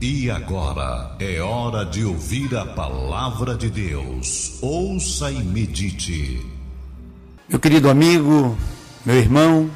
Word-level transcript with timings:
E 0.00 0.30
agora 0.30 1.16
é 1.18 1.40
hora 1.40 1.82
de 1.82 2.04
ouvir 2.04 2.54
a 2.54 2.66
palavra 2.66 3.54
de 3.54 3.70
Deus. 3.70 4.58
Ouça 4.60 5.30
e 5.30 5.42
medite. 5.42 6.44
Meu 7.48 7.58
querido 7.58 7.88
amigo, 7.88 8.58
meu 9.06 9.16
irmão, 9.16 9.70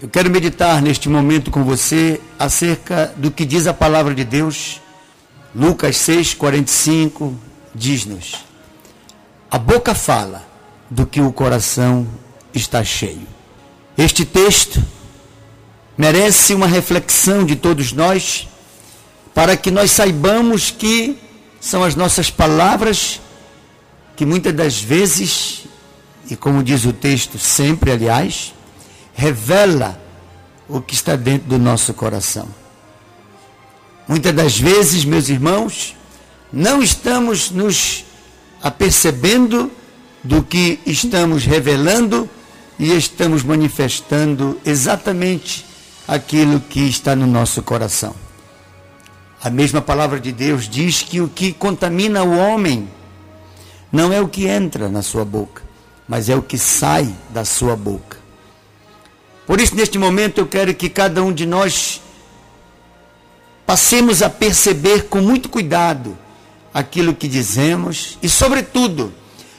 eu 0.00 0.08
quero 0.08 0.30
meditar 0.30 0.80
neste 0.80 1.08
momento 1.08 1.50
com 1.50 1.64
você 1.64 2.20
acerca 2.38 3.12
do 3.16 3.32
que 3.32 3.44
diz 3.44 3.66
a 3.66 3.74
palavra 3.74 4.14
de 4.14 4.22
Deus. 4.22 4.80
Lucas 5.52 5.96
6:45 5.96 7.34
diz-nos: 7.74 8.44
A 9.50 9.58
boca 9.58 9.92
fala 9.92 10.46
do 10.88 11.04
que 11.04 11.20
o 11.20 11.32
coração 11.32 12.06
está 12.54 12.84
cheio. 12.84 13.26
Este 13.98 14.24
texto 14.24 14.80
merece 15.98 16.54
uma 16.54 16.68
reflexão 16.68 17.44
de 17.44 17.56
todos 17.56 17.90
nós 17.90 18.46
para 19.36 19.54
que 19.54 19.70
nós 19.70 19.90
saibamos 19.90 20.70
que 20.70 21.18
são 21.60 21.84
as 21.84 21.94
nossas 21.94 22.30
palavras 22.30 23.20
que 24.16 24.24
muitas 24.24 24.54
das 24.54 24.80
vezes, 24.80 25.66
e 26.30 26.34
como 26.34 26.62
diz 26.62 26.86
o 26.86 26.92
texto, 26.94 27.38
sempre, 27.38 27.90
aliás, 27.90 28.54
revela 29.12 30.00
o 30.66 30.80
que 30.80 30.94
está 30.94 31.16
dentro 31.16 31.48
do 31.48 31.58
nosso 31.58 31.92
coração. 31.92 32.48
Muitas 34.08 34.34
das 34.34 34.58
vezes, 34.58 35.04
meus 35.04 35.28
irmãos, 35.28 35.94
não 36.50 36.82
estamos 36.82 37.50
nos 37.50 38.06
apercebendo 38.62 39.70
do 40.24 40.42
que 40.42 40.80
estamos 40.86 41.44
revelando 41.44 42.26
e 42.78 42.96
estamos 42.96 43.42
manifestando 43.42 44.58
exatamente 44.64 45.66
aquilo 46.08 46.58
que 46.58 46.88
está 46.88 47.14
no 47.14 47.26
nosso 47.26 47.62
coração. 47.62 48.25
A 49.46 49.50
mesma 49.50 49.80
palavra 49.80 50.18
de 50.18 50.32
Deus 50.32 50.68
diz 50.68 51.02
que 51.02 51.20
o 51.20 51.28
que 51.28 51.52
contamina 51.52 52.24
o 52.24 52.36
homem 52.36 52.88
não 53.92 54.12
é 54.12 54.20
o 54.20 54.26
que 54.26 54.48
entra 54.48 54.88
na 54.88 55.02
sua 55.02 55.24
boca, 55.24 55.62
mas 56.08 56.28
é 56.28 56.34
o 56.34 56.42
que 56.42 56.58
sai 56.58 57.14
da 57.30 57.44
sua 57.44 57.76
boca. 57.76 58.18
Por 59.46 59.60
isso, 59.60 59.76
neste 59.76 60.00
momento, 60.00 60.38
eu 60.38 60.48
quero 60.48 60.74
que 60.74 60.88
cada 60.88 61.22
um 61.22 61.32
de 61.32 61.46
nós 61.46 62.00
passemos 63.64 64.20
a 64.20 64.28
perceber 64.28 65.02
com 65.02 65.20
muito 65.20 65.48
cuidado 65.48 66.18
aquilo 66.74 67.14
que 67.14 67.28
dizemos 67.28 68.18
e, 68.20 68.28
sobretudo, 68.28 69.14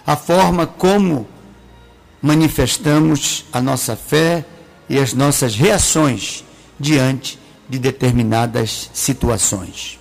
a 0.05 0.17
forma 0.17 0.67
como 0.67 1.25
manifestamos 2.21 3.45
a 3.53 3.61
nossa 3.61 3.95
fé 3.95 4.43
e 4.89 4.99
as 4.99 5.13
nossas 5.13 5.55
reações 5.55 6.43
diante 6.77 7.39
de 7.67 7.77
determinadas 7.79 8.89
situações. 8.93 9.99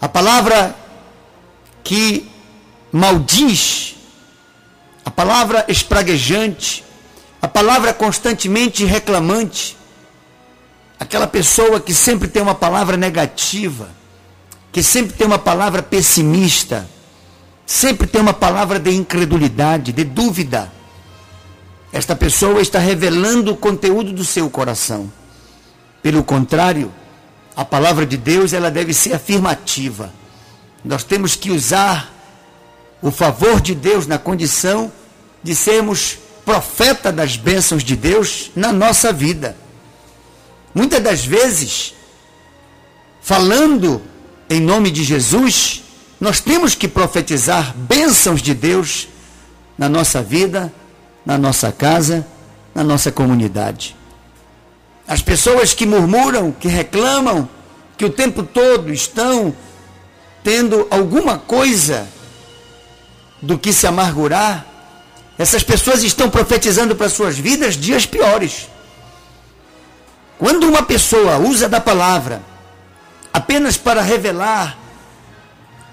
A 0.00 0.08
palavra 0.08 0.76
que 1.82 2.28
maldiz, 2.92 3.96
a 5.04 5.10
palavra 5.10 5.64
espraguejante, 5.68 6.84
a 7.40 7.48
palavra 7.48 7.92
constantemente 7.92 8.84
reclamante, 8.84 9.76
aquela 10.98 11.26
pessoa 11.26 11.80
que 11.80 11.92
sempre 11.92 12.28
tem 12.28 12.42
uma 12.42 12.54
palavra 12.54 12.96
negativa, 12.96 13.88
que 14.72 14.82
sempre 14.82 15.12
tem 15.14 15.26
uma 15.26 15.38
palavra 15.38 15.82
pessimista, 15.82 16.88
sempre 17.66 18.06
tem 18.06 18.20
uma 18.20 18.34
palavra 18.34 18.78
de 18.78 18.90
incredulidade, 18.90 19.92
de 19.92 20.04
dúvida. 20.04 20.72
Esta 21.92 22.16
pessoa 22.16 22.60
está 22.60 22.78
revelando 22.78 23.52
o 23.52 23.56
conteúdo 23.56 24.12
do 24.12 24.24
seu 24.24 24.50
coração. 24.50 25.10
Pelo 26.04 26.22
contrário, 26.22 26.92
a 27.56 27.64
palavra 27.64 28.04
de 28.04 28.18
Deus 28.18 28.52
ela 28.52 28.70
deve 28.70 28.92
ser 28.92 29.14
afirmativa. 29.14 30.12
Nós 30.84 31.02
temos 31.02 31.34
que 31.34 31.50
usar 31.50 32.12
o 33.00 33.10
favor 33.10 33.58
de 33.58 33.74
Deus 33.74 34.06
na 34.06 34.18
condição 34.18 34.92
de 35.42 35.54
sermos 35.54 36.18
profeta 36.44 37.10
das 37.10 37.38
bênçãos 37.38 37.82
de 37.82 37.96
Deus 37.96 38.50
na 38.54 38.70
nossa 38.70 39.14
vida. 39.14 39.56
Muitas 40.74 41.02
das 41.02 41.24
vezes, 41.24 41.94
falando 43.22 44.02
em 44.50 44.60
nome 44.60 44.90
de 44.90 45.02
Jesus, 45.02 45.84
nós 46.20 46.38
temos 46.38 46.74
que 46.74 46.86
profetizar 46.86 47.74
bênçãos 47.74 48.42
de 48.42 48.52
Deus 48.52 49.08
na 49.78 49.88
nossa 49.88 50.22
vida, 50.22 50.70
na 51.24 51.38
nossa 51.38 51.72
casa, 51.72 52.26
na 52.74 52.84
nossa 52.84 53.10
comunidade. 53.10 53.96
As 55.06 55.20
pessoas 55.20 55.74
que 55.74 55.84
murmuram, 55.84 56.50
que 56.50 56.68
reclamam, 56.68 57.48
que 57.96 58.04
o 58.04 58.10
tempo 58.10 58.42
todo 58.42 58.92
estão 58.92 59.54
tendo 60.42 60.86
alguma 60.90 61.38
coisa 61.38 62.08
do 63.40 63.58
que 63.58 63.72
se 63.72 63.86
amargurar, 63.86 64.66
essas 65.38 65.62
pessoas 65.62 66.02
estão 66.02 66.30
profetizando 66.30 66.96
para 66.96 67.08
suas 67.08 67.36
vidas 67.36 67.76
dias 67.76 68.06
piores. 68.06 68.68
Quando 70.38 70.66
uma 70.66 70.82
pessoa 70.82 71.38
usa 71.38 71.68
da 71.68 71.80
palavra 71.80 72.42
apenas 73.32 73.76
para 73.76 74.00
revelar 74.00 74.78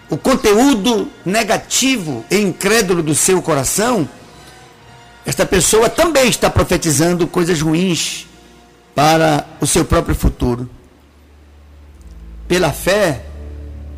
o 0.09 0.17
conteúdo 0.17 1.09
negativo 1.25 2.25
e 2.29 2.37
incrédulo 2.37 3.01
do 3.01 3.15
seu 3.15 3.41
coração, 3.41 4.07
esta 5.25 5.45
pessoa 5.45 5.89
também 5.89 6.29
está 6.29 6.49
profetizando 6.49 7.27
coisas 7.27 7.61
ruins 7.61 8.27
para 8.95 9.45
o 9.59 9.67
seu 9.67 9.85
próprio 9.85 10.15
futuro. 10.15 10.69
Pela 12.47 12.71
fé, 12.71 13.25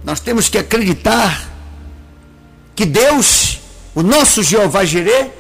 nós 0.04 0.20
temos 0.20 0.50
que 0.50 0.58
acreditar 0.58 1.50
que 2.76 2.86
Deus, 2.86 3.60
o 3.96 4.04
nosso 4.04 4.44
Jeová 4.44 4.84
Jireh, 4.84 5.32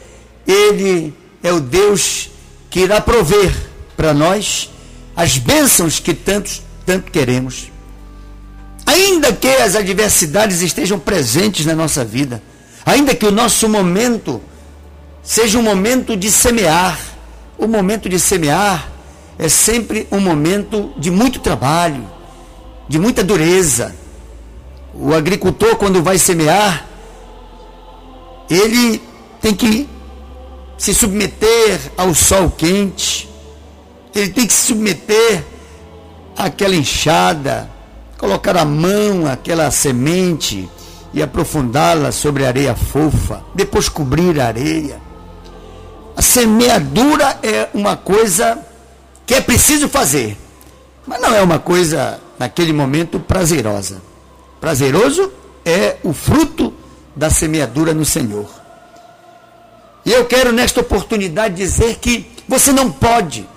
ele 0.48 1.14
é 1.42 1.52
o 1.52 1.60
Deus 1.60 2.30
que 2.70 2.82
irá 2.82 3.00
prover 3.00 3.54
para 3.96 4.14
nós 4.14 4.70
as 5.16 5.38
bênçãos 5.38 6.00
que 6.00 6.14
tantos, 6.14 6.62
tanto 6.86 7.12
queremos. 7.12 7.72
Ainda 8.86 9.32
que 9.32 9.48
as 9.48 9.76
adversidades 9.76 10.62
estejam 10.62 11.00
presentes 11.00 11.66
na 11.66 11.76
nossa 11.76 12.04
vida, 12.04 12.42
ainda 12.86 13.16
que 13.16 13.26
o 13.26 13.32
nosso 13.32 13.70
momento 13.70 14.42
seja 15.22 15.58
um 15.58 15.62
momento 15.62 16.18
de 16.18 16.30
semear, 16.32 17.00
o 17.58 17.68
momento 17.68 18.10
de 18.10 18.20
semear 18.20 18.92
é 19.38 19.50
sempre 19.50 20.08
um 20.12 20.20
momento 20.20 20.94
de 20.98 21.10
muito 21.10 21.40
trabalho, 21.40 22.08
de 22.88 23.00
muita 23.00 23.24
dureza. 23.24 23.96
O 24.94 25.14
agricultor, 25.14 25.76
quando 25.76 26.04
vai 26.04 26.18
semear, 26.18 26.88
ele 28.50 29.02
tem 29.42 29.54
que 29.54 29.90
se 30.78 30.94
submeter 30.94 31.80
ao 31.98 32.14
sol 32.14 32.50
quente, 32.50 33.30
ele 34.14 34.30
tem 34.30 34.46
que 34.46 34.54
se 34.54 34.68
submeter 34.68 35.44
àquela 36.38 36.76
enxada, 36.76 37.70
colocar 38.18 38.58
a 38.58 38.66
mão 38.66 39.26
àquela 39.26 39.70
semente 39.72 40.70
e 41.14 41.22
aprofundá-la 41.22 42.12
sobre 42.12 42.46
a 42.46 42.48
areia 42.48 42.76
fofa, 42.76 43.44
depois 43.56 43.90
cobrir 43.90 44.40
a 44.40 44.48
areia. 44.48 45.02
A 46.16 46.22
semeadura 46.22 47.40
é 47.42 47.70
uma 47.74 47.96
coisa 47.96 48.60
que 49.34 49.38
é 49.38 49.42
preciso 49.42 49.90
fazer, 49.90 50.38
mas 51.08 51.20
não 51.20 51.34
é 51.34 51.42
uma 51.42 51.58
coisa 51.58 52.22
naquele 52.38 52.72
momento 52.72 53.20
prazerosa. 53.20 54.00
Prazeroso 54.62 55.32
é 55.66 55.98
o 56.04 56.14
fruto 56.14 56.72
da 57.16 57.32
semeadura 57.32 57.96
no 57.96 58.06
Senhor. 58.06 58.48
E 60.06 60.12
eu 60.12 60.26
quero 60.26 60.52
nesta 60.52 60.82
oportunidade 60.82 61.56
dizer 61.56 61.96
que 61.96 62.30
você 62.48 62.72
não 62.72 62.92
pode, 62.92 63.50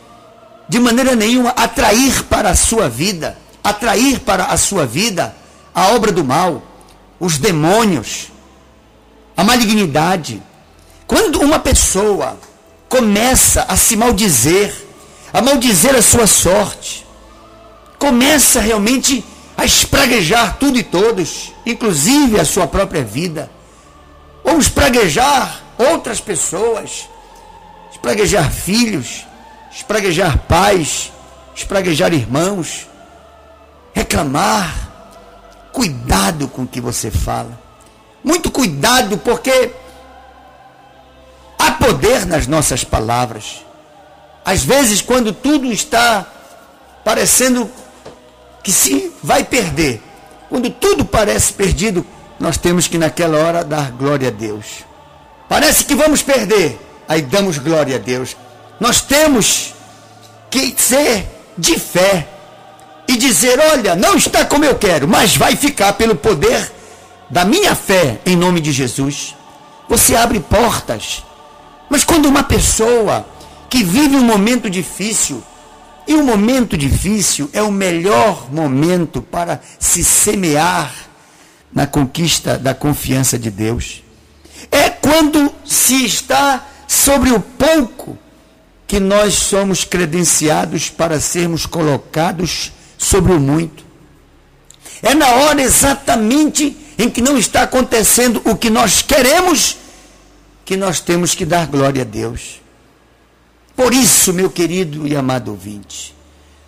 de 0.67 0.81
maneira 0.81 1.15
nenhuma, 1.15 1.51
atrair 1.51 2.25
para 2.25 2.49
a 2.49 2.57
sua 2.57 2.89
vida, 2.89 3.37
atrair 3.63 4.21
para 4.21 4.47
a 4.47 4.57
sua 4.57 4.87
vida 4.87 5.37
a 5.75 5.89
obra 5.89 6.11
do 6.11 6.25
mal, 6.25 6.63
os 7.21 7.37
demônios, 7.37 8.33
a 9.37 9.45
malignidade. 9.45 10.43
Quando 11.07 11.39
uma 11.39 11.59
pessoa 11.59 12.39
começa 12.89 13.67
a 13.69 13.77
se 13.77 13.95
maldizer, 13.95 14.86
a 15.37 15.43
maldizer 15.43 15.95
a 15.95 16.01
sua 16.01 16.27
sorte. 16.27 17.07
Começa 17.99 18.59
realmente 18.59 19.23
a 19.55 19.67
espraguejar 19.67 20.57
tudo 20.57 20.79
e 20.79 20.83
todos, 20.83 21.53
inclusive 21.67 22.41
a 22.41 22.45
sua 22.47 22.67
própria 22.67 23.05
vida. 23.05 23.51
Ou 24.43 24.59
espraguejar 24.59 25.61
outras 25.77 26.23
pessoas, 26.23 27.07
espraguejar 27.93 28.51
filhos, 28.51 29.27
espraguejar 29.71 30.39
pais, 30.49 31.13
espraguejar 31.55 32.15
irmãos, 32.15 32.89
reclamar. 33.93 34.85
Cuidado 35.71 36.49
com 36.49 36.63
o 36.63 36.67
que 36.67 36.81
você 36.81 37.11
fala. 37.11 37.61
Muito 38.25 38.51
cuidado, 38.51 39.19
porque 39.19 39.71
há 41.59 41.73
poder 41.73 42.25
nas 42.25 42.47
nossas 42.47 42.83
palavras. 42.83 43.66
Às 44.47 44.63
vezes, 44.63 45.03
quando 45.03 45.33
tudo 45.33 45.73
está 45.73 46.25
parecendo 47.05 47.69
que 48.63 48.71
se 48.71 49.13
vai 49.21 49.43
perder, 49.43 50.01
quando 50.49 50.71
tudo 50.71 51.05
parece 51.05 51.53
perdido, 51.53 52.07
nós 52.39 52.57
temos 52.57 52.87
que 52.87 52.97
naquela 52.97 53.39
hora 53.39 53.65
dar 53.65 53.91
glória 53.91 54.29
a 54.29 54.31
Deus. 54.31 54.85
Parece 55.49 55.85
que 55.85 55.97
vamos 55.97 56.23
perder, 56.23 56.79
aí 57.09 57.23
damos 57.23 57.59
glória 57.59 57.97
a 57.97 57.99
Deus. 57.99 58.37
Nós 58.79 59.01
temos 59.01 59.75
que 60.49 60.77
ser 60.79 61.27
de 61.59 61.77
fé 61.77 62.29
e 63.09 63.17
dizer: 63.17 63.59
olha, 63.59 63.97
não 63.97 64.15
está 64.15 64.45
como 64.45 64.65
eu 64.65 64.77
quero, 64.77 65.09
mas 65.09 65.37
vai 65.37 65.57
ficar 65.57 65.95
pelo 65.95 66.15
poder 66.15 66.71
da 67.29 67.45
minha 67.45 67.75
fé 67.75 68.21
em 68.25 68.37
nome 68.37 68.61
de 68.61 68.71
Jesus. 68.71 69.35
Você 69.89 70.15
abre 70.15 70.39
portas. 70.39 71.25
Mas 71.91 72.05
quando 72.05 72.27
uma 72.27 72.45
pessoa 72.45 73.27
que 73.77 73.85
vive 73.85 74.17
um 74.17 74.25
momento 74.25 74.71
difícil, 74.71 75.45
e 76.09 76.15
o 76.15 76.21
um 76.21 76.25
momento 76.25 76.79
difícil 76.79 77.51
é 77.53 77.61
o 77.61 77.71
melhor 77.71 78.51
momento 78.51 79.21
para 79.21 79.61
se 79.79 80.03
semear 80.03 80.95
na 81.71 81.87
conquista 81.87 82.57
da 82.57 82.75
confiança 82.75 83.39
de 83.39 83.51
Deus. 83.51 84.03
É 84.71 84.89
quando 84.89 85.53
se 85.63 86.07
está 86.07 86.67
sobre 86.89 87.33
o 87.33 87.39
pouco 87.39 88.17
que 88.87 88.99
nós 88.99 89.35
somos 89.35 89.85
credenciados 89.85 90.89
para 90.89 91.21
sermos 91.21 91.67
colocados 91.67 92.73
sobre 92.97 93.35
o 93.35 93.39
muito. 93.39 93.85
É 95.03 95.15
na 95.15 95.29
hora 95.29 95.61
exatamente 95.61 96.75
em 96.97 97.11
que 97.11 97.21
não 97.21 97.37
está 97.37 97.65
acontecendo 97.65 98.41
o 98.47 98.57
que 98.57 98.71
nós 98.71 99.03
queremos 99.03 99.77
que 100.65 100.79
nós 100.79 100.99
temos 100.99 101.35
que 101.35 101.45
dar 101.45 101.67
glória 101.67 102.01
a 102.01 102.07
Deus. 102.07 102.65
Por 103.77 103.93
isso, 103.93 104.33
meu 104.33 104.49
querido 104.49 105.07
e 105.07 105.15
amado 105.15 105.51
ouvinte, 105.51 106.17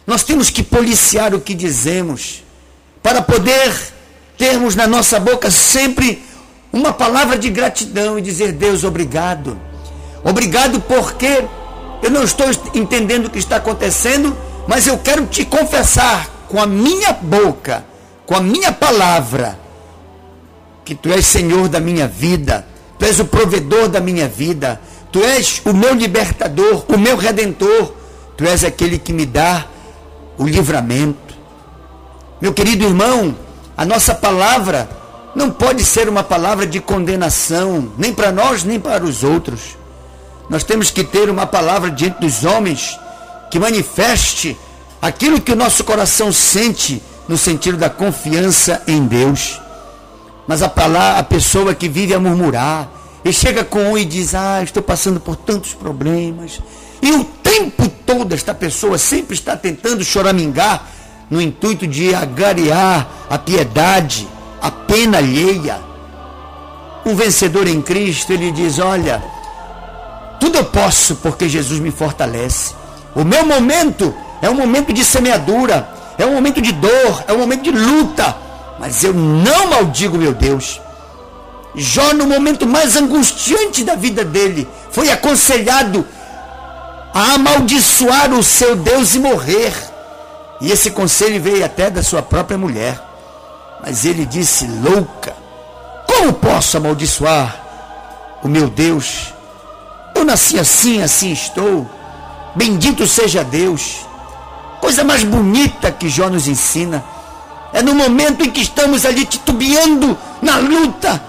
nós 0.07 0.23
temos 0.23 0.51
que 0.51 0.63
policiar 0.63 1.35
o 1.35 1.41
que 1.41 1.55
dizemos 1.55 2.45
para 3.03 3.23
poder 3.23 3.75
termos 4.37 4.77
na 4.77 4.87
nossa 4.87 5.19
boca 5.19 5.51
sempre 5.51 6.23
uma 6.73 6.93
palavra 6.93 7.39
de 7.39 7.49
gratidão 7.49 8.19
e 8.19 8.23
dizer: 8.23 8.53
Deus, 8.53 8.85
obrigado. 8.85 9.59
Obrigado 10.23 10.81
porque 10.81 11.45
eu 12.03 12.11
não 12.11 12.23
estou 12.23 12.47
entendendo 12.75 13.27
o 13.27 13.31
que 13.31 13.39
está 13.39 13.57
acontecendo, 13.57 14.37
mas 14.67 14.87
eu 14.87 14.99
quero 14.99 15.27
te 15.27 15.45
confessar 15.45 16.29
com 16.49 16.61
a 16.61 16.67
minha 16.67 17.13
boca, 17.13 17.85
com 18.27 18.35
a 18.35 18.41
minha 18.41 18.73
palavra, 18.73 19.59
que 20.85 20.95
tu 20.95 21.11
és 21.11 21.27
Senhor 21.27 21.69
da 21.69 21.81
minha 21.81 22.07
vida, 22.07 22.67
tu 22.99 23.05
és 23.05 23.19
o 23.19 23.25
provedor 23.25 23.89
da 23.89 24.01
minha 24.01 24.29
vida, 24.29 24.81
tu 25.11 25.23
és 25.23 25.63
o 25.65 25.73
meu 25.73 25.95
libertador, 25.95 26.85
o 26.89 26.99
meu 26.99 27.17
redentor, 27.17 27.93
tu 28.37 28.45
és 28.45 28.65
aquele 28.65 28.99
que 28.99 29.13
me 29.13 29.27
dá 29.27 29.67
o 30.37 30.47
livramento. 30.47 31.35
Meu 32.41 32.53
querido 32.53 32.85
irmão, 32.85 33.37
a 33.77 33.85
nossa 33.85 34.15
palavra 34.15 34.89
não 35.35 35.51
pode 35.51 35.85
ser 35.85 36.09
uma 36.09 36.23
palavra 36.23 36.67
de 36.67 36.81
condenação, 36.81 37.93
nem 37.97 38.13
para 38.13 38.33
nós, 38.33 38.65
nem 38.65 38.79
para 38.79 39.05
os 39.05 39.23
outros. 39.23 39.77
Nós 40.49 40.65
temos 40.65 40.91
que 40.91 41.05
ter 41.05 41.29
uma 41.29 41.47
palavra 41.47 41.91
diante 41.91 42.21
dos 42.21 42.45
homens 42.45 42.99
que 43.51 43.59
manifeste 43.59 44.57
aquilo 45.01 45.41
que 45.41 45.53
o 45.53 45.57
nosso 45.57 45.85
coração 45.85 46.33
sente 46.33 47.03
no 47.29 47.37
sentido 47.37 47.77
da 47.77 47.91
confiança 47.91 48.83
em 48.87 49.07
Deus. 49.07 49.61
Mas 50.47 50.63
a 50.63 50.69
palavra, 50.69 51.19
a 51.19 51.23
pessoa 51.23 51.75
que 51.75 51.89
vive 51.89 52.15
a 52.15 52.19
murmurar, 52.19 52.89
e 53.25 53.33
chega 53.33 53.65
com 53.65 53.93
um 53.93 53.99
e 53.99 54.05
diz: 54.05 54.35
"Ah, 54.35 54.63
estou 54.63 54.83
passando 54.83 55.21
por 55.21 55.37
tantos 55.37 55.75
problemas". 55.75 56.61
E 57.01 57.13
o 57.13 57.25
tempo 57.25 57.89
todo 58.07 58.35
esta 58.35 58.55
pessoa 58.55 58.99
sempre 58.99 59.35
está 59.35 59.57
tentando 59.57 60.05
choramingar 60.05 60.87
no 61.31 61.41
intuito 61.41 61.87
de 61.87 62.15
agariar 62.15 63.09
a 63.29 63.39
piedade, 63.39 64.27
a 64.61 64.71
pena 64.71 65.19
alheia. 65.19 65.81
Um 67.05 67.15
vencedor 67.15 67.67
em 67.67 67.81
Cristo, 67.81 68.33
ele 68.33 68.51
diz: 68.51 68.79
"Olha, 68.79 69.23
tudo 70.41 70.59
eu 70.59 70.65
posso 70.65 71.17
porque 71.17 71.49
Jesus 71.49 71.81
me 71.81 71.91
fortalece. 71.91 72.75
O 73.15 73.25
meu 73.25 73.45
momento 73.45 74.15
é 74.41 74.49
um 74.49 74.55
momento 74.55 74.93
de 74.93 75.05
semeadura, 75.05 75.89
é 76.17 76.25
um 76.25 76.35
momento 76.35 76.61
de 76.61 76.73
dor, 76.73 77.25
é 77.27 77.33
um 77.33 77.39
momento 77.39 77.63
de 77.63 77.71
luta, 77.71 78.37
mas 78.79 79.03
eu 79.03 79.13
não 79.13 79.71
maldigo 79.71 80.17
meu 80.17 80.33
Deus. 80.33 80.81
Jó, 81.75 82.13
no 82.13 82.27
momento 82.27 82.67
mais 82.67 82.97
angustiante 82.97 83.85
da 83.85 83.95
vida 83.95 84.25
dele, 84.25 84.69
foi 84.91 85.11
aconselhado 85.11 86.07
a 87.13 87.35
amaldiçoar 87.35 88.33
o 88.33 88.43
seu 88.43 88.75
Deus 88.77 89.15
e 89.15 89.19
morrer. 89.19 89.73
E 90.61 90.73
esse 90.73 90.91
conselho 90.91 91.41
veio 91.41 91.65
até 91.65 91.91
da 91.91 92.03
sua 92.03 92.23
própria 92.23 92.59
mulher. 92.59 93.01
Mas 93.81 94.05
ele 94.05 94.27
disse: 94.27 94.67
Louca, 94.67 95.35
como 96.07 96.33
posso 96.33 96.77
amaldiçoar 96.77 97.57
o 98.43 98.49
meu 98.49 98.69
Deus? 98.69 99.33
Eu 100.15 100.25
nasci 100.25 100.59
assim, 100.59 101.03
assim 101.03 101.33
estou. 101.33 101.89
Bendito 102.57 103.07
seja 103.07 103.45
Deus. 103.45 104.07
Coisa 104.81 105.05
mais 105.05 105.23
bonita 105.23 105.93
que 105.93 106.09
Jó 106.09 106.29
nos 106.29 106.49
ensina. 106.49 107.05
É 107.73 107.83
no 107.83 107.95
momento 107.95 108.45
em 108.45 108.51
que 108.51 108.63
estamos 108.63 109.05
ali 109.05 109.25
titubeando 109.27 110.17
na 110.41 110.57
luta, 110.57 111.23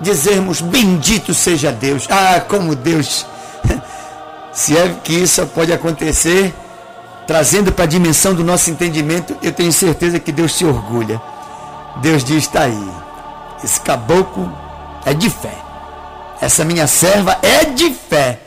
dizermos: 0.00 0.60
Bendito 0.60 1.34
seja 1.34 1.72
Deus. 1.72 2.06
Ah, 2.10 2.40
como 2.40 2.74
Deus. 2.74 3.26
Se 4.52 4.76
é 4.76 4.88
que 5.04 5.12
isso 5.12 5.44
pode 5.48 5.72
acontecer, 5.72 6.54
trazendo 7.26 7.72
para 7.72 7.84
a 7.84 7.88
dimensão 7.88 8.34
do 8.34 8.42
nosso 8.42 8.70
entendimento, 8.70 9.36
eu 9.42 9.52
tenho 9.52 9.72
certeza 9.72 10.18
que 10.18 10.32
Deus 10.32 10.54
se 10.54 10.64
orgulha. 10.64 11.20
Deus 12.00 12.24
diz: 12.24 12.44
está 12.44 12.62
aí. 12.62 12.90
Esse 13.62 13.80
caboclo 13.80 14.52
é 15.04 15.14
de 15.14 15.30
fé. 15.30 15.54
Essa 16.40 16.64
minha 16.64 16.86
serva 16.86 17.38
é 17.42 17.64
de 17.64 17.90
fé. 17.90 18.40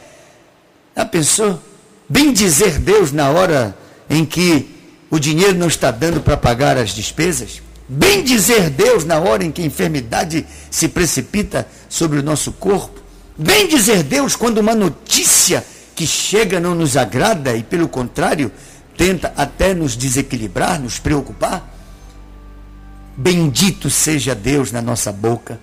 Já 0.96 1.06
pensou? 1.06 1.60
Bem 2.08 2.34
dizer 2.34 2.80
Deus 2.80 3.12
na 3.12 3.30
hora 3.30 3.76
em 4.10 4.26
que 4.26 4.76
o 5.10 5.20
dinheiro 5.20 5.56
não 5.58 5.68
está 5.68 5.92
dando 5.92 6.22
para 6.22 6.38
pagar 6.38 6.78
as 6.78 6.92
despesas? 6.92 7.62
Bem 7.90 8.24
dizer 8.24 8.70
Deus 8.70 9.04
na 9.04 9.20
hora 9.20 9.44
em 9.44 9.52
que 9.52 9.64
a 9.64 9.66
enfermidade 9.66 10.46
se 10.70 10.88
precipita 10.88 11.68
sobre 11.90 12.20
o 12.20 12.24
nosso 12.24 12.52
corpo? 12.52 13.02
Bem 13.36 13.68
dizer 13.68 14.04
Deus 14.04 14.36
quando 14.36 14.60
uma 14.60 14.76
notícia 14.76 15.66
que 15.96 16.06
chega 16.06 16.60
não 16.60 16.76
nos 16.76 16.96
agrada 16.96 17.56
e, 17.56 17.64
pelo 17.64 17.88
contrário, 17.88 18.52
tenta 18.96 19.34
até 19.36 19.74
nos 19.74 19.98
desequilibrar, 19.98 20.80
nos 20.80 21.00
preocupar? 21.00 21.68
Bendito 23.18 23.90
seja 23.90 24.36
Deus 24.36 24.72
na 24.72 24.82
nossa 24.82 25.12
boca 25.12 25.60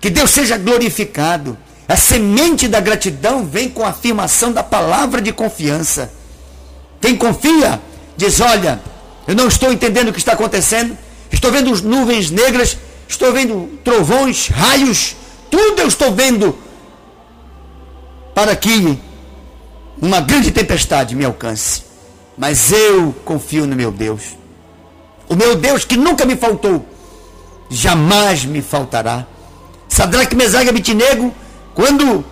que 0.00 0.10
Deus 0.10 0.30
seja 0.30 0.56
glorificado. 0.56 1.56
A 1.88 1.96
semente 1.96 2.66
da 2.66 2.80
gratidão 2.80 3.46
vem 3.46 3.68
com 3.68 3.84
a 3.84 3.90
afirmação 3.90 4.52
da 4.52 4.62
palavra 4.62 5.22
de 5.22 5.32
confiança. 5.32 6.12
Quem 7.00 7.16
confia 7.16 7.80
diz: 8.16 8.40
Olha, 8.40 8.80
eu 9.26 9.34
não 9.34 9.46
estou 9.46 9.72
entendendo 9.72 10.08
o 10.08 10.12
que 10.12 10.18
está 10.18 10.32
acontecendo, 10.32 10.96
estou 11.36 11.52
vendo 11.52 11.70
nuvens 11.82 12.30
negras, 12.30 12.78
estou 13.06 13.32
vendo 13.32 13.78
trovões, 13.84 14.48
raios, 14.48 15.14
tudo 15.50 15.82
eu 15.82 15.86
estou 15.86 16.12
vendo 16.12 16.58
para 18.34 18.56
que 18.56 18.98
uma 20.00 20.20
grande 20.20 20.50
tempestade 20.50 21.14
me 21.14 21.24
alcance. 21.24 21.84
Mas 22.36 22.72
eu 22.72 23.14
confio 23.24 23.66
no 23.66 23.76
meu 23.76 23.90
Deus. 23.90 24.36
O 25.28 25.34
meu 25.34 25.56
Deus 25.56 25.84
que 25.84 25.96
nunca 25.96 26.24
me 26.24 26.36
faltou, 26.36 26.86
jamais 27.70 28.44
me 28.44 28.62
faltará. 28.62 29.26
Sadraque, 29.88 30.34
Mesague 30.34 30.70
e 30.70 31.32
quando 31.74 32.24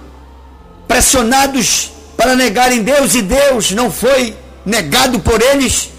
pressionados 0.88 1.92
para 2.16 2.34
negarem 2.34 2.82
Deus 2.82 3.14
e 3.14 3.22
Deus 3.22 3.70
não 3.70 3.90
foi 3.90 4.36
negado 4.64 5.20
por 5.20 5.40
eles, 5.40 5.90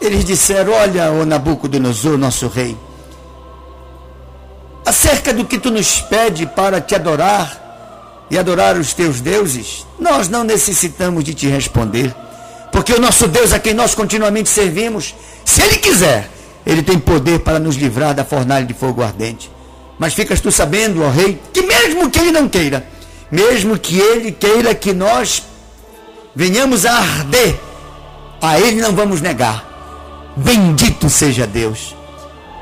eles 0.00 0.24
disseram: 0.24 0.72
Olha, 0.72 1.10
o 1.10 1.24
Nabucodonosor, 1.24 2.16
nosso 2.16 2.48
rei, 2.48 2.76
acerca 4.84 5.32
do 5.32 5.44
que 5.44 5.58
tu 5.58 5.70
nos 5.70 6.00
pede 6.00 6.46
para 6.46 6.80
te 6.80 6.94
adorar 6.94 8.26
e 8.30 8.38
adorar 8.38 8.76
os 8.76 8.92
teus 8.92 9.20
deuses, 9.20 9.86
nós 9.98 10.28
não 10.28 10.44
necessitamos 10.44 11.24
de 11.24 11.34
te 11.34 11.46
responder, 11.46 12.14
porque 12.70 12.92
o 12.92 13.00
nosso 13.00 13.26
Deus 13.26 13.52
a 13.52 13.58
quem 13.58 13.74
nós 13.74 13.94
continuamente 13.94 14.48
servimos, 14.48 15.14
se 15.44 15.62
Ele 15.62 15.78
quiser, 15.78 16.30
Ele 16.64 16.82
tem 16.82 16.98
poder 16.98 17.40
para 17.40 17.58
nos 17.58 17.76
livrar 17.76 18.14
da 18.14 18.24
fornalha 18.24 18.66
de 18.66 18.74
fogo 18.74 19.02
ardente. 19.02 19.50
Mas 19.98 20.14
ficas 20.14 20.40
tu 20.40 20.52
sabendo, 20.52 21.02
ó 21.02 21.10
rei, 21.10 21.40
que 21.52 21.62
mesmo 21.62 22.08
que 22.08 22.20
ele 22.20 22.30
não 22.30 22.48
queira, 22.48 22.86
mesmo 23.30 23.76
que 23.76 23.98
ele 23.98 24.30
queira 24.30 24.74
que 24.74 24.92
nós 24.92 25.42
venhamos 26.34 26.86
a 26.86 26.92
arder, 26.92 27.58
a 28.40 28.60
ele 28.60 28.80
não 28.80 28.94
vamos 28.94 29.20
negar. 29.20 29.67
Bendito 30.38 31.08
seja 31.08 31.46
Deus. 31.46 31.94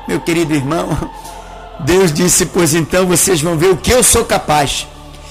Meu 0.07 0.19
querido 0.19 0.53
irmão, 0.53 0.89
Deus 1.79 2.11
disse: 2.13 2.45
Pois 2.45 2.73
então 2.73 3.05
vocês 3.05 3.41
vão 3.41 3.57
ver 3.57 3.71
o 3.71 3.77
que 3.77 3.91
eu 3.91 4.03
sou 4.03 4.25
capaz. 4.25 4.87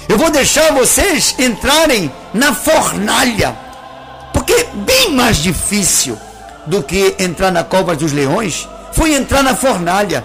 Eu 0.08 0.16
vou 0.16 0.30
deixar 0.30 0.72
vocês 0.72 1.34
entrarem 1.38 2.10
na 2.32 2.54
fornalha, 2.54 3.56
porque 4.32 4.52
é 4.52 4.64
bem 4.74 5.12
mais 5.12 5.36
difícil 5.36 6.16
do 6.66 6.82
que 6.82 7.16
entrar 7.18 7.50
na 7.50 7.64
cova 7.64 7.96
dos 7.96 8.12
leões 8.12 8.68
foi 8.96 9.14
entrar 9.14 9.42
na 9.42 9.54
fornalha. 9.54 10.24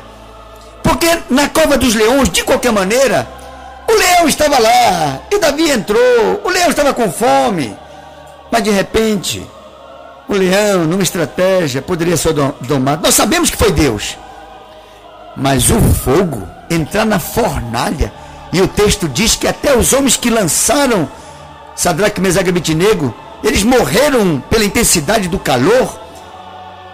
Porque 0.82 1.08
na 1.30 1.50
cova 1.50 1.78
dos 1.78 1.94
leões, 1.94 2.30
de 2.30 2.44
qualquer 2.44 2.72
maneira, 2.72 3.28
o 3.88 3.94
leão 3.94 4.28
estava 4.28 4.58
lá 4.58 5.20
e 5.30 5.38
Davi 5.38 5.70
entrou. 5.70 6.42
O 6.44 6.50
leão 6.50 6.70
estava 6.70 6.94
com 6.94 7.12
fome. 7.12 7.76
Mas 8.50 8.64
de 8.64 8.72
repente, 8.72 9.46
o 10.36 10.38
leão, 10.38 10.86
numa 10.86 11.04
estratégia, 11.04 11.82
poderia 11.82 12.18
ser 12.18 12.34
domado. 12.62 13.04
Nós 13.04 13.16
sabemos 13.16 13.50
que 13.50 13.58
foi 13.58 13.72
Deus. 13.72 14.18
Mas 15.36 15.70
o 15.70 15.80
fogo, 15.80 16.48
entrar 16.70 17.06
na 17.06 17.20
fornalha, 17.20 18.12
e 18.54 18.62
o 18.62 18.68
texto 18.68 19.08
diz 19.08 19.36
que 19.36 19.48
até 19.48 19.76
os 19.78 19.94
homens 19.94 20.18
que 20.18 20.30
lançaram 20.30 21.10
Sadraque, 21.76 22.22
Mesaque 22.22 22.48
e 22.48 22.52
Abitinego, 22.52 23.14
eles 23.44 23.64
morreram 23.64 24.44
pela 24.50 24.66
intensidade 24.66 25.28
do 25.28 25.40
calor. 25.40 26.00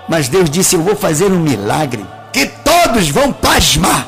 Mas 0.08 0.29
Deus 0.29 0.50
disse: 0.50 0.75
Eu 0.75 0.82
vou 0.82 0.96
fazer 0.96 1.32
um 1.32 1.39
milagre 1.39 2.06
que 2.32 2.46
todos 2.46 3.10
vão 3.10 3.34
pasmar. 3.34 4.08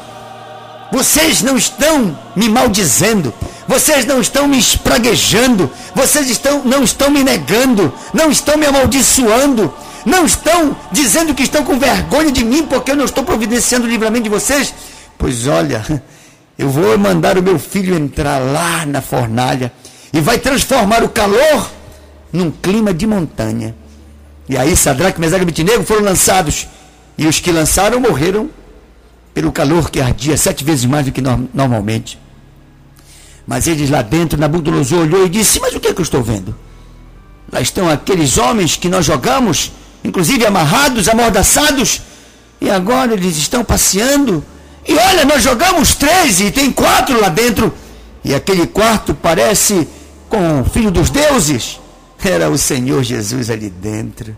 Vocês 0.92 1.42
não 1.42 1.58
estão 1.58 2.18
me 2.36 2.50
maldizendo, 2.50 3.34
vocês 3.70 4.04
não 4.04 4.20
estão 4.20 4.48
me 4.48 4.58
espraguejando, 4.58 5.70
vocês 5.94 6.28
estão, 6.28 6.64
não 6.66 6.82
estão 6.82 7.12
me 7.12 7.24
negando, 7.24 7.94
não 8.12 8.32
estão 8.32 8.58
me 8.58 8.66
amaldiçoando, 8.66 9.72
não 10.04 10.26
estão 10.26 10.76
dizendo 10.92 11.36
que 11.36 11.44
estão 11.44 11.64
com 11.64 11.78
vergonha 11.78 12.32
de 12.32 12.44
mim 12.44 12.64
porque 12.64 12.90
eu 12.90 12.96
não 12.96 13.06
estou 13.06 13.24
providenciando 13.24 13.86
o 13.86 13.90
livramento 13.90 14.24
de 14.24 14.30
vocês. 14.30 14.74
Pois 15.20 15.46
olha, 15.46 15.86
eu 16.58 16.68
vou 16.68 16.98
mandar 16.98 17.38
o 17.38 17.44
meu 17.44 17.60
filho 17.60 17.96
entrar 17.96 18.40
lá 18.40 18.88
na 18.88 19.04
fornalha 19.04 19.72
e 20.12 20.20
vai 20.20 20.40
transformar 20.40 21.04
o 21.04 21.10
calor 21.10 21.70
num 22.34 22.50
clima 22.50 22.92
de 22.92 23.06
montanha. 23.06 23.76
E 24.50 24.58
aí 24.58 24.76
Sadraque, 24.76 25.22
Mesaque 25.22 25.44
e 25.44 25.44
Abitinego 25.44 25.84
foram 25.84 26.06
lançados. 26.06 26.68
E 27.16 27.28
os 27.28 27.40
que 27.40 27.52
lançaram 27.52 28.00
morreram 28.00 28.50
pelo 29.32 29.52
calor 29.52 29.92
que 29.92 30.02
ardia 30.02 30.36
sete 30.38 30.64
vezes 30.64 30.86
mais 30.86 31.06
do 31.06 31.12
que 31.12 31.22
no, 31.22 31.48
normalmente. 31.54 32.18
Mas 33.50 33.66
eles 33.66 33.90
lá 33.90 34.04
dentro, 34.04 34.40
Nabucodonosor 34.40 35.00
olhou 35.00 35.26
e 35.26 35.30
disse: 35.30 35.60
Mas 35.60 35.74
o 35.74 35.80
que, 35.80 35.88
é 35.88 35.94
que 35.94 36.00
eu 36.00 36.04
estou 36.04 36.22
vendo? 36.22 36.56
Lá 37.52 37.60
estão 37.60 37.90
aqueles 37.90 38.38
homens 38.38 38.76
que 38.76 38.88
nós 38.88 39.04
jogamos, 39.04 39.72
inclusive 40.04 40.46
amarrados, 40.46 41.10
amordaçados, 41.10 42.00
e 42.62 42.70
agora 42.70 43.12
eles 43.12 43.38
estão 43.38 43.64
passeando. 43.64 44.46
E 44.88 44.94
olha, 44.94 45.26
nós 45.26 45.42
jogamos 45.42 45.96
três 45.96 46.40
e 46.40 46.52
tem 46.52 46.72
quatro 46.72 47.20
lá 47.20 47.28
dentro. 47.30 47.74
E 48.24 48.36
aquele 48.36 48.68
quarto 48.68 49.16
parece 49.16 49.88
com 50.30 50.62
o 50.62 50.66
filho 50.66 50.92
dos 50.92 51.10
deuses. 51.10 51.80
Era 52.24 52.52
o 52.52 52.58
Senhor 52.58 53.02
Jesus 53.02 53.50
ali 53.50 53.72
dentro. 53.72 54.38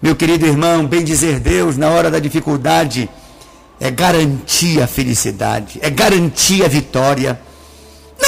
Meu 0.00 0.14
querido 0.14 0.46
irmão, 0.46 0.86
bem 0.86 1.02
dizer 1.02 1.40
Deus 1.40 1.76
na 1.76 1.88
hora 1.88 2.08
da 2.08 2.20
dificuldade 2.20 3.10
é 3.80 3.90
garantir 3.90 4.80
a 4.80 4.86
felicidade, 4.86 5.80
é 5.82 5.90
garantir 5.90 6.64
a 6.64 6.68
vitória. 6.68 7.47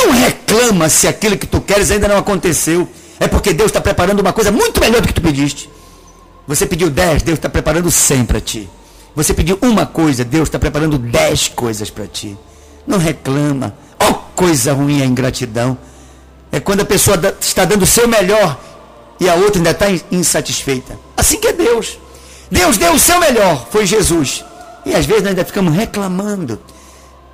Não 0.00 0.12
reclama 0.12 0.88
se 0.88 1.06
aquilo 1.06 1.36
que 1.36 1.46
tu 1.46 1.60
queres 1.60 1.90
ainda 1.90 2.08
não 2.08 2.16
aconteceu. 2.16 2.88
É 3.18 3.28
porque 3.28 3.52
Deus 3.52 3.68
está 3.68 3.82
preparando 3.82 4.20
uma 4.20 4.32
coisa 4.32 4.50
muito 4.50 4.80
melhor 4.80 5.02
do 5.02 5.06
que 5.06 5.12
tu 5.12 5.20
pediste. 5.20 5.68
Você 6.46 6.64
pediu 6.64 6.88
dez, 6.88 7.22
Deus 7.22 7.38
está 7.38 7.50
preparando 7.50 7.90
cem 7.90 8.24
para 8.24 8.40
ti. 8.40 8.68
Você 9.14 9.34
pediu 9.34 9.58
uma 9.60 9.84
coisa, 9.84 10.24
Deus 10.24 10.48
está 10.48 10.58
preparando 10.58 10.96
dez 10.96 11.48
coisas 11.48 11.90
para 11.90 12.06
ti. 12.06 12.36
Não 12.86 12.96
reclama. 12.96 13.74
Oh, 14.00 14.14
coisa 14.34 14.72
ruim 14.72 15.02
a 15.02 15.04
ingratidão. 15.04 15.76
É 16.50 16.58
quando 16.58 16.80
a 16.80 16.84
pessoa 16.84 17.18
está 17.38 17.66
dando 17.66 17.82
o 17.82 17.86
seu 17.86 18.08
melhor 18.08 18.58
e 19.20 19.28
a 19.28 19.34
outra 19.34 19.58
ainda 19.58 19.70
está 19.72 19.86
insatisfeita. 20.10 20.98
Assim 21.14 21.38
que 21.38 21.48
é 21.48 21.52
Deus. 21.52 21.98
Deus 22.50 22.78
deu 22.78 22.94
o 22.94 22.98
seu 22.98 23.20
melhor, 23.20 23.68
foi 23.70 23.84
Jesus. 23.84 24.44
E 24.86 24.94
às 24.94 25.04
vezes 25.04 25.22
nós 25.22 25.30
ainda 25.30 25.44
ficamos 25.44 25.74
reclamando. 25.74 26.58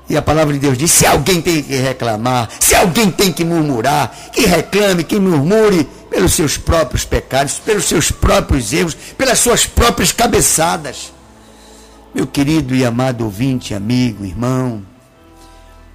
E 0.09 0.17
a 0.17 0.23
palavra 0.23 0.53
de 0.53 0.61
Deus 0.61 0.79
diz: 0.79 0.91
se 0.91 1.07
alguém 1.07 1.41
tem 1.43 1.63
que 1.63 1.75
reclamar, 1.77 2.49
se 2.61 2.75
alguém 2.75 3.11
tem 3.11 3.33
que 3.33 3.45
murmurar, 3.45 4.15
que 4.33 4.47
reclame, 4.47 5.03
que 5.03 5.19
murmure 5.19 5.85
pelos 6.09 6.33
seus 6.33 6.57
próprios 6.57 7.05
pecados, 7.05 7.59
pelos 7.59 7.85
seus 7.85 8.11
próprios 8.11 8.73
erros, 8.73 8.95
pelas 8.95 9.39
suas 9.39 9.67
próprias 9.67 10.13
cabeçadas. 10.13 11.13
Meu 12.15 12.27
querido 12.27 12.75
e 12.75 12.85
amado 12.85 13.25
ouvinte, 13.25 13.75
amigo, 13.75 14.25
irmão, 14.25 14.83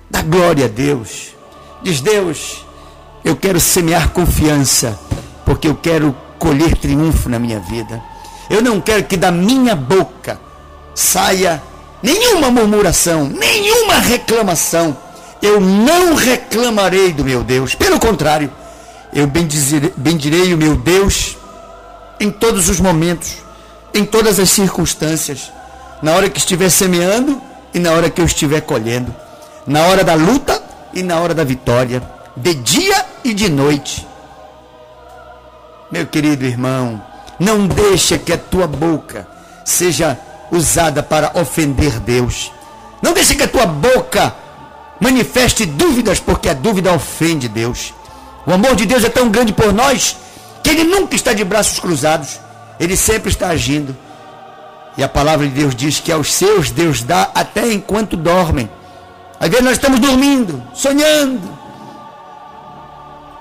dá 0.09 0.21
glória 0.21 0.65
a 0.65 0.67
Deus. 0.67 1.33
Diz 1.81 1.99
Deus, 2.01 2.63
eu 3.23 3.35
quero 3.35 3.59
semear 3.59 4.09
confiança 4.09 4.99
porque 5.45 5.67
eu 5.67 5.75
quero 5.75 6.15
colher 6.37 6.77
triunfo 6.77 7.27
na 7.29 7.39
minha 7.39 7.59
vida. 7.59 8.01
Eu 8.49 8.61
não 8.61 8.79
quero 8.81 9.05
que 9.05 9.17
da 9.17 9.31
minha 9.31 9.75
boca 9.75 10.39
saia 10.93 11.63
nenhuma 12.01 12.49
murmuração, 12.49 13.25
nenhuma 13.25 13.95
reclamação. 13.95 14.95
Eu 15.41 15.59
não 15.59 16.15
reclamarei 16.15 17.11
do 17.11 17.23
meu 17.23 17.43
Deus. 17.43 17.73
Pelo 17.75 17.99
contrário, 17.99 18.51
eu 19.13 19.27
bendirei, 19.27 19.93
bendirei 19.95 20.53
o 20.53 20.57
meu 20.57 20.75
Deus 20.75 21.37
em 22.19 22.29
todos 22.29 22.69
os 22.69 22.79
momentos, 22.79 23.37
em 23.93 24.05
todas 24.05 24.39
as 24.39 24.49
circunstâncias. 24.49 25.51
Na 26.01 26.13
hora 26.13 26.29
que 26.29 26.37
estiver 26.37 26.69
semeando 26.69 27.41
e 27.73 27.79
na 27.79 27.91
hora 27.91 28.09
que 28.09 28.21
eu 28.21 28.25
estiver 28.25 28.61
colhendo. 28.61 29.13
Na 29.65 29.85
hora 29.87 30.03
da 30.03 30.13
luta 30.13 30.61
e 30.93 31.01
na 31.03 31.19
hora 31.19 31.33
da 31.33 31.43
vitória. 31.43 32.01
De 32.35 32.53
dia 32.53 33.05
e 33.23 33.33
de 33.33 33.49
noite 33.49 34.07
meu 35.91 36.07
querido 36.07 36.45
irmão, 36.45 37.03
não 37.37 37.67
deixa 37.67 38.17
que 38.17 38.31
a 38.31 38.37
tua 38.37 38.65
boca 38.65 39.27
seja 39.65 40.17
usada 40.51 41.01
para 41.01 41.31
ofender 41.39 41.99
Deus. 41.99 42.51
Não 43.01 43.13
deixa 43.13 43.33
que 43.33 43.43
a 43.43 43.47
tua 43.47 43.65
boca 43.65 44.35
manifeste 44.99 45.65
dúvidas, 45.65 46.19
porque 46.19 46.49
a 46.49 46.53
dúvida 46.53 46.93
ofende 46.93 47.47
Deus. 47.47 47.93
O 48.45 48.51
amor 48.51 48.75
de 48.75 48.85
Deus 48.85 49.03
é 49.03 49.09
tão 49.09 49.29
grande 49.29 49.53
por 49.53 49.73
nós 49.73 50.17
que 50.63 50.69
ele 50.69 50.83
nunca 50.83 51.15
está 51.15 51.33
de 51.33 51.43
braços 51.43 51.79
cruzados. 51.79 52.39
Ele 52.79 52.95
sempre 52.95 53.29
está 53.29 53.47
agindo. 53.49 53.95
E 54.97 55.03
a 55.03 55.09
palavra 55.09 55.47
de 55.47 55.53
Deus 55.53 55.75
diz 55.75 55.99
que 55.99 56.11
aos 56.11 56.31
seus 56.31 56.69
Deus 56.69 57.01
dá 57.03 57.31
até 57.33 57.71
enquanto 57.71 58.17
dormem. 58.17 58.69
Às 59.39 59.49
vezes 59.49 59.65
nós 59.65 59.73
estamos 59.73 59.99
dormindo, 59.99 60.61
sonhando. 60.73 61.49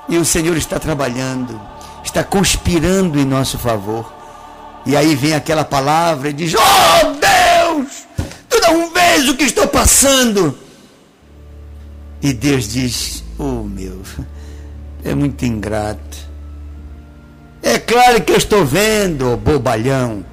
E 0.08 0.16
o 0.16 0.24
Senhor 0.24 0.56
está 0.56 0.78
trabalhando 0.78 1.60
está 2.04 2.24
conspirando 2.24 3.18
em 3.18 3.24
nosso 3.24 3.58
favor. 3.58 4.12
E 4.86 4.96
aí 4.96 5.14
vem 5.14 5.34
aquela 5.34 5.64
palavra 5.64 6.30
e 6.30 6.32
diz: 6.32 6.54
Oh 6.54 7.06
Deus, 7.06 8.06
tu 8.48 8.60
não 8.60 8.92
vês 8.92 9.28
o 9.28 9.36
que 9.36 9.44
estou 9.44 9.66
passando. 9.66 10.56
E 12.22 12.32
Deus 12.32 12.68
diz: 12.68 13.24
Oh 13.38 13.62
meu, 13.62 14.00
é 15.04 15.14
muito 15.14 15.44
ingrato. 15.44 16.30
É 17.62 17.78
claro 17.78 18.22
que 18.22 18.32
eu 18.32 18.36
estou 18.36 18.64
vendo, 18.64 19.32
oh, 19.32 19.36
bobalhão. 19.36 20.24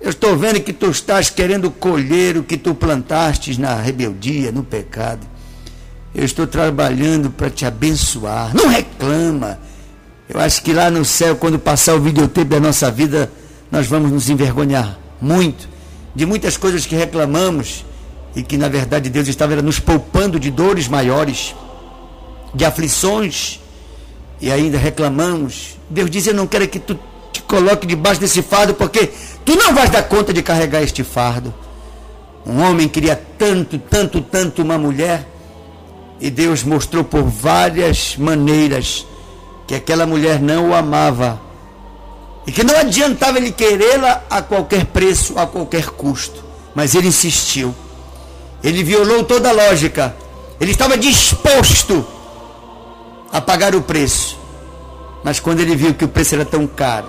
Eu 0.00 0.10
estou 0.10 0.36
vendo 0.36 0.60
que 0.60 0.72
tu 0.72 0.90
estás 0.90 1.30
querendo 1.30 1.70
colher 1.70 2.36
o 2.36 2.42
que 2.42 2.58
tu 2.58 2.74
plantastes 2.74 3.56
na 3.56 3.74
rebeldia, 3.74 4.52
no 4.52 4.62
pecado. 4.62 5.26
Eu 6.14 6.24
estou 6.24 6.46
trabalhando 6.46 7.30
para 7.30 7.48
te 7.48 7.64
abençoar. 7.64 8.54
Não 8.54 8.68
reclama. 8.68 9.58
Eu 10.28 10.38
acho 10.38 10.62
que 10.62 10.74
lá 10.74 10.90
no 10.90 11.04
céu, 11.06 11.36
quando 11.36 11.58
passar 11.58 11.94
o 11.94 12.00
videotape 12.00 12.44
da 12.44 12.60
nossa 12.60 12.90
vida, 12.90 13.32
nós 13.74 13.88
vamos 13.88 14.12
nos 14.12 14.30
envergonhar 14.30 14.96
muito 15.20 15.68
de 16.14 16.24
muitas 16.24 16.56
coisas 16.56 16.86
que 16.86 16.94
reclamamos 16.94 17.84
e 18.36 18.40
que 18.40 18.56
na 18.56 18.68
verdade 18.68 19.10
Deus 19.10 19.26
estava 19.26 19.60
nos 19.60 19.80
poupando 19.80 20.38
de 20.38 20.48
dores 20.48 20.86
maiores, 20.86 21.56
de 22.54 22.64
aflições 22.64 23.58
e 24.40 24.48
ainda 24.52 24.78
reclamamos. 24.78 25.76
Deus 25.90 26.08
diz: 26.08 26.24
Eu 26.24 26.34
não 26.34 26.46
quero 26.46 26.68
que 26.68 26.78
tu 26.78 26.96
te 27.32 27.42
coloque 27.42 27.84
debaixo 27.84 28.20
desse 28.20 28.42
fardo, 28.42 28.74
porque 28.74 29.10
tu 29.44 29.56
não 29.56 29.74
vais 29.74 29.90
dar 29.90 30.04
conta 30.04 30.32
de 30.32 30.40
carregar 30.40 30.80
este 30.80 31.02
fardo. 31.02 31.52
Um 32.46 32.62
homem 32.62 32.86
queria 32.86 33.20
tanto, 33.36 33.76
tanto, 33.76 34.20
tanto 34.20 34.62
uma 34.62 34.78
mulher, 34.78 35.26
e 36.20 36.30
Deus 36.30 36.62
mostrou 36.62 37.02
por 37.02 37.24
várias 37.24 38.16
maneiras 38.16 39.04
que 39.66 39.74
aquela 39.74 40.06
mulher 40.06 40.40
não 40.40 40.70
o 40.70 40.74
amava 40.74 41.43
e 42.46 42.52
que 42.52 42.62
não 42.62 42.76
adiantava 42.76 43.38
ele 43.38 43.52
querê-la 43.52 44.22
a 44.28 44.42
qualquer 44.42 44.86
preço, 44.86 45.38
a 45.38 45.46
qualquer 45.46 45.86
custo. 45.86 46.44
Mas 46.74 46.94
ele 46.94 47.08
insistiu. 47.08 47.74
Ele 48.62 48.82
violou 48.82 49.24
toda 49.24 49.48
a 49.48 49.52
lógica. 49.52 50.14
Ele 50.60 50.72
estava 50.72 50.96
disposto 50.98 52.06
a 53.32 53.40
pagar 53.40 53.74
o 53.74 53.82
preço. 53.82 54.38
Mas 55.22 55.40
quando 55.40 55.60
ele 55.60 55.74
viu 55.74 55.94
que 55.94 56.04
o 56.04 56.08
preço 56.08 56.34
era 56.34 56.44
tão 56.44 56.66
caro, 56.66 57.08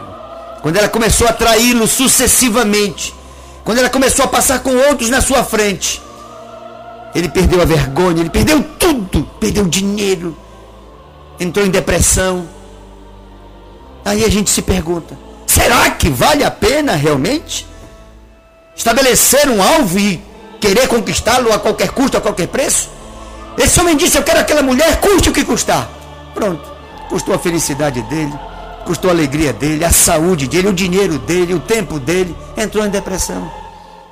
quando 0.61 0.77
ela 0.77 0.87
começou 0.87 1.27
a 1.27 1.33
traí-lo 1.33 1.85
sucessivamente, 1.85 3.13
quando 3.63 3.79
ela 3.79 3.89
começou 3.89 4.25
a 4.25 4.27
passar 4.27 4.59
com 4.59 4.75
outros 4.89 5.09
na 5.09 5.21
sua 5.21 5.43
frente, 5.43 6.01
ele 7.13 7.29
perdeu 7.29 7.61
a 7.61 7.65
vergonha, 7.65 8.21
ele 8.21 8.29
perdeu 8.29 8.63
tudo, 8.79 9.29
perdeu 9.39 9.65
dinheiro, 9.65 10.35
entrou 11.39 11.65
em 11.65 11.69
depressão. 11.69 12.47
Aí 14.05 14.23
a 14.23 14.29
gente 14.29 14.51
se 14.51 14.61
pergunta: 14.61 15.17
Será 15.47 15.89
que 15.89 16.09
vale 16.09 16.43
a 16.43 16.51
pena 16.51 16.93
realmente 16.93 17.65
estabelecer 18.75 19.49
um 19.49 19.63
alvo 19.63 19.97
e 19.97 20.23
querer 20.61 20.87
conquistá-lo 20.87 21.51
a 21.51 21.57
qualquer 21.57 21.89
custo, 21.89 22.15
a 22.15 22.21
qualquer 22.21 22.47
preço? 22.47 22.91
Esse 23.57 23.81
homem 23.81 23.97
disse: 23.97 24.17
Eu 24.17 24.23
quero 24.23 24.39
aquela 24.39 24.61
mulher, 24.61 24.99
custe 25.01 25.29
o 25.29 25.33
que 25.33 25.43
custar. 25.43 25.89
Pronto, 26.35 26.71
custou 27.09 27.33
a 27.33 27.39
felicidade 27.39 28.03
dele, 28.03 28.33
custou 28.85 29.09
a 29.09 29.13
alegria 29.13 29.51
dele, 29.51 29.83
a 29.83 29.91
saúde 29.91 30.47
dele, 30.47 30.67
o 30.67 30.73
dinheiro 30.73 31.17
dele, 31.17 31.55
o 31.55 31.59
tempo 31.59 31.99
dele. 31.99 32.35
Entrou 32.55 32.85
em 32.85 32.89
depressão. 32.89 33.51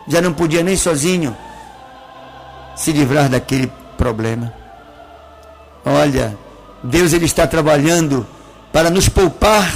Já 0.08 0.20
não 0.20 0.34
podia 0.34 0.64
nem 0.64 0.76
sozinho 0.76 1.38
se 2.76 2.92
livrar 2.92 3.30
daquele 3.30 3.72
problema. 3.98 4.52
Olha, 5.86 6.36
Deus 6.84 7.14
ele 7.14 7.26
está 7.26 7.46
trabalhando 7.46 8.26
para 8.74 8.90
nos 8.90 9.08
poupar 9.08 9.72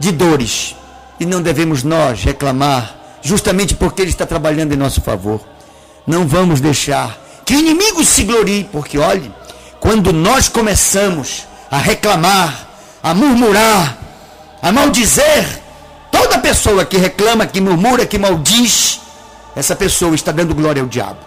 de 0.00 0.10
dores. 0.10 0.74
E 1.20 1.26
não 1.26 1.42
devemos 1.42 1.84
nós 1.84 2.24
reclamar, 2.24 2.96
justamente 3.22 3.74
porque 3.74 4.02
Ele 4.02 4.10
está 4.10 4.26
trabalhando 4.26 4.72
em 4.72 4.76
nosso 4.76 5.02
favor. 5.02 5.40
Não 6.04 6.26
vamos 6.26 6.60
deixar 6.60 7.16
que 7.44 7.54
o 7.54 7.58
inimigo 7.58 8.02
se 8.02 8.24
glorie, 8.24 8.64
porque 8.72 8.98
olhe, 8.98 9.30
quando 9.78 10.12
nós 10.12 10.48
começamos 10.48 11.46
a 11.70 11.76
reclamar, 11.76 12.68
a 13.02 13.14
murmurar, 13.14 13.98
a 14.60 14.72
maldizer, 14.72 15.60
toda 16.10 16.38
pessoa 16.38 16.84
que 16.84 16.96
reclama, 16.96 17.46
que 17.46 17.60
murmura, 17.60 18.06
que 18.06 18.18
maldiz, 18.18 19.00
essa 19.54 19.76
pessoa 19.76 20.14
está 20.14 20.32
dando 20.32 20.54
glória 20.54 20.82
ao 20.82 20.88
diabo. 20.88 21.18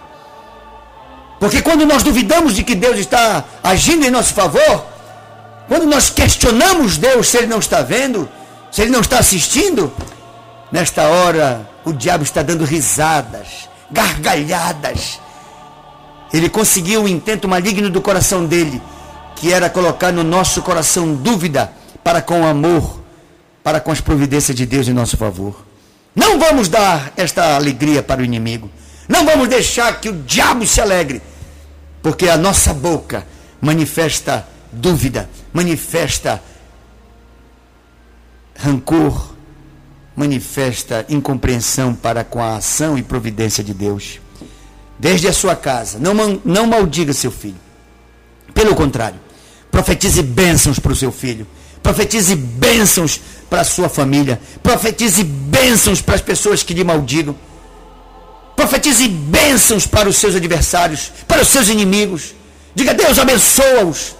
Porque 1.38 1.62
quando 1.62 1.86
nós 1.86 2.02
duvidamos 2.02 2.54
de 2.54 2.64
que 2.64 2.74
Deus 2.74 2.98
está 2.98 3.44
agindo 3.62 4.04
em 4.04 4.10
nosso 4.10 4.34
favor, 4.34 4.95
quando 5.68 5.86
nós 5.86 6.10
questionamos 6.10 6.96
Deus 6.96 7.28
se 7.28 7.38
Ele 7.38 7.46
não 7.46 7.58
está 7.58 7.82
vendo, 7.82 8.28
se 8.70 8.82
Ele 8.82 8.90
não 8.90 9.00
está 9.00 9.18
assistindo, 9.18 9.92
nesta 10.70 11.08
hora 11.08 11.68
o 11.84 11.92
diabo 11.92 12.24
está 12.24 12.42
dando 12.42 12.64
risadas, 12.64 13.68
gargalhadas. 13.90 15.20
Ele 16.32 16.48
conseguiu 16.48 17.04
o 17.04 17.08
intento 17.08 17.48
maligno 17.48 17.88
do 17.88 18.00
coração 18.00 18.44
dele, 18.44 18.82
que 19.36 19.52
era 19.52 19.70
colocar 19.70 20.12
no 20.12 20.24
nosso 20.24 20.62
coração 20.62 21.14
dúvida 21.14 21.72
para 22.02 22.20
com 22.20 22.42
o 22.42 22.46
amor, 22.46 23.02
para 23.62 23.80
com 23.80 23.90
as 23.90 24.00
providências 24.00 24.56
de 24.56 24.66
Deus 24.66 24.88
em 24.88 24.92
nosso 24.92 25.16
favor. 25.16 25.64
Não 26.14 26.38
vamos 26.38 26.68
dar 26.68 27.12
esta 27.16 27.56
alegria 27.56 28.02
para 28.02 28.22
o 28.22 28.24
inimigo. 28.24 28.70
Não 29.08 29.24
vamos 29.24 29.48
deixar 29.48 30.00
que 30.00 30.08
o 30.08 30.22
diabo 30.22 30.66
se 30.66 30.80
alegre, 30.80 31.22
porque 32.02 32.28
a 32.28 32.36
nossa 32.36 32.72
boca 32.72 33.26
manifesta 33.60 34.46
dúvida, 34.72 35.28
manifesta 35.56 36.42
rancor, 38.54 39.32
manifesta 40.14 41.06
incompreensão 41.08 41.94
para 41.94 42.22
com 42.22 42.42
a 42.42 42.56
ação 42.56 42.98
e 42.98 43.02
providência 43.02 43.64
de 43.64 43.72
Deus. 43.72 44.20
Desde 44.98 45.26
a 45.28 45.32
sua 45.32 45.56
casa, 45.56 45.98
não, 45.98 46.14
não 46.44 46.66
maldiga 46.66 47.14
seu 47.14 47.30
filho. 47.30 47.56
Pelo 48.52 48.74
contrário, 48.74 49.18
profetize 49.70 50.22
bênçãos 50.22 50.78
para 50.78 50.92
o 50.92 50.96
seu 50.96 51.10
filho. 51.10 51.46
Profetize 51.82 52.34
bênçãos 52.34 53.18
para 53.48 53.62
a 53.62 53.64
sua 53.64 53.88
família. 53.88 54.38
Profetize 54.62 55.24
bênçãos 55.24 56.02
para 56.02 56.16
as 56.16 56.20
pessoas 56.20 56.62
que 56.62 56.74
lhe 56.74 56.84
maldigam. 56.84 57.34
Profetize 58.54 59.08
bênçãos 59.08 59.86
para 59.86 60.08
os 60.08 60.16
seus 60.16 60.34
adversários, 60.34 61.12
para 61.26 61.40
os 61.40 61.48
seus 61.48 61.68
inimigos. 61.68 62.34
Diga, 62.74 62.92
Deus 62.92 63.18
abençoa-os. 63.18 64.15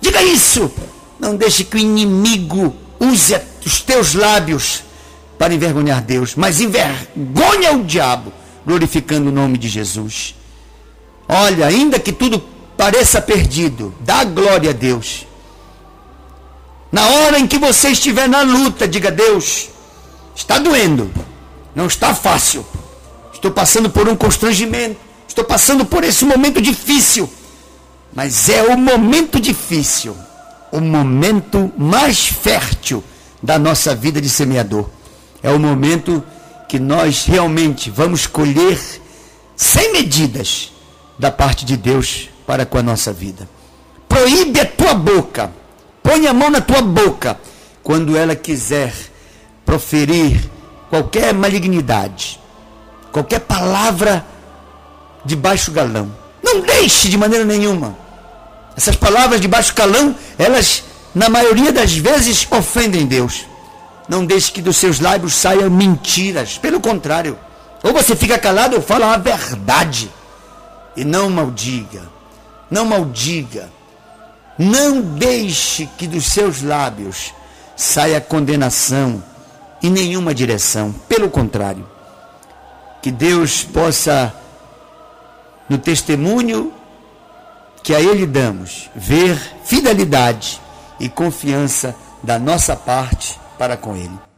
Diga 0.00 0.22
isso. 0.22 0.70
Não 1.18 1.36
deixe 1.36 1.64
que 1.64 1.76
o 1.76 1.78
inimigo 1.78 2.74
use 2.98 3.38
os 3.64 3.80
teus 3.80 4.14
lábios 4.14 4.82
para 5.38 5.54
envergonhar 5.54 6.02
Deus, 6.02 6.34
mas 6.34 6.60
envergonha 6.60 7.72
o 7.72 7.84
diabo, 7.84 8.32
glorificando 8.66 9.28
o 9.28 9.32
nome 9.32 9.58
de 9.58 9.68
Jesus. 9.68 10.34
Olha, 11.28 11.66
ainda 11.66 11.98
que 11.98 12.12
tudo 12.12 12.42
pareça 12.76 13.20
perdido, 13.20 13.94
dá 14.00 14.24
glória 14.24 14.70
a 14.70 14.72
Deus. 14.72 15.26
Na 16.90 17.06
hora 17.06 17.38
em 17.38 17.46
que 17.46 17.58
você 17.58 17.90
estiver 17.90 18.28
na 18.28 18.42
luta, 18.42 18.88
diga: 18.88 19.10
Deus, 19.10 19.68
está 20.34 20.58
doendo, 20.58 21.10
não 21.74 21.86
está 21.86 22.14
fácil. 22.14 22.66
Estou 23.32 23.50
passando 23.50 23.88
por 23.88 24.08
um 24.08 24.16
constrangimento, 24.16 24.96
estou 25.26 25.44
passando 25.44 25.84
por 25.84 26.04
esse 26.04 26.24
momento 26.24 26.60
difícil. 26.60 27.30
Mas 28.12 28.48
é 28.48 28.62
o 28.62 28.76
momento 28.76 29.40
difícil, 29.40 30.16
o 30.72 30.80
momento 30.80 31.72
mais 31.76 32.26
fértil 32.26 33.04
da 33.42 33.58
nossa 33.58 33.94
vida 33.94 34.20
de 34.20 34.28
semeador. 34.28 34.88
É 35.42 35.50
o 35.50 35.58
momento 35.58 36.22
que 36.68 36.78
nós 36.78 37.24
realmente 37.24 37.90
vamos 37.90 38.26
colher 38.26 38.78
sem 39.56 39.92
medidas 39.92 40.72
da 41.18 41.30
parte 41.30 41.64
de 41.64 41.76
Deus 41.76 42.28
para 42.46 42.66
com 42.66 42.78
a 42.78 42.82
nossa 42.82 43.12
vida. 43.12 43.48
Proíbe 44.08 44.60
a 44.60 44.66
tua 44.66 44.94
boca, 44.94 45.52
põe 46.02 46.26
a 46.26 46.34
mão 46.34 46.50
na 46.50 46.60
tua 46.60 46.82
boca 46.82 47.38
quando 47.82 48.16
ela 48.16 48.34
quiser 48.34 48.92
proferir 49.64 50.50
qualquer 50.88 51.32
malignidade, 51.32 52.40
qualquer 53.12 53.40
palavra 53.40 54.24
de 55.24 55.36
baixo 55.36 55.70
galão. 55.70 56.19
Não 56.42 56.60
deixe 56.60 57.08
de 57.08 57.16
maneira 57.16 57.44
nenhuma. 57.44 57.96
Essas 58.76 58.96
palavras 58.96 59.40
de 59.40 59.48
baixo 59.48 59.74
calão, 59.74 60.14
elas, 60.38 60.84
na 61.14 61.28
maioria 61.28 61.72
das 61.72 61.94
vezes, 61.94 62.46
ofendem 62.50 63.06
Deus. 63.06 63.44
Não 64.08 64.24
deixe 64.24 64.50
que 64.50 64.62
dos 64.62 64.76
seus 64.76 65.00
lábios 65.00 65.34
saiam 65.34 65.70
mentiras. 65.70 66.58
Pelo 66.58 66.80
contrário, 66.80 67.38
ou 67.82 67.92
você 67.92 68.16
fica 68.16 68.38
calado 68.38 68.76
ou 68.76 68.82
fala 68.82 69.14
a 69.14 69.18
verdade. 69.18 70.10
E 70.96 71.04
não 71.04 71.30
maldiga. 71.30 72.02
Não 72.70 72.84
maldiga. 72.84 73.70
Não 74.58 75.00
deixe 75.00 75.88
que 75.96 76.06
dos 76.06 76.26
seus 76.26 76.62
lábios 76.62 77.32
saia 77.76 78.20
condenação 78.20 79.22
em 79.82 79.90
nenhuma 79.90 80.34
direção. 80.34 80.94
Pelo 81.08 81.30
contrário, 81.30 81.88
que 83.00 83.10
Deus 83.10 83.62
possa, 83.62 84.34
no 85.70 85.78
testemunho 85.78 86.72
que 87.82 87.94
a 87.94 88.00
Ele 88.00 88.26
damos, 88.26 88.90
ver 88.94 89.36
fidelidade 89.64 90.60
e 90.98 91.08
confiança 91.08 91.94
da 92.22 92.38
nossa 92.38 92.74
parte 92.74 93.40
para 93.56 93.76
com 93.76 93.96
Ele. 93.96 94.29